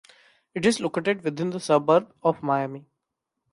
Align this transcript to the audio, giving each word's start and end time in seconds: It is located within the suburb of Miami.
It 0.55 0.65
is 0.65 0.79
located 0.79 1.23
within 1.23 1.51
the 1.51 1.59
suburb 1.59 2.11
of 2.23 2.41
Miami. 2.41 2.87